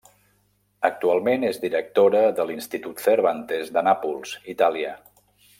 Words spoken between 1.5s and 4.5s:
directora de l'Institut Cervantes de Nàpols,